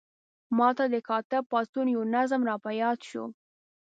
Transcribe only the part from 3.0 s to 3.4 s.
شو.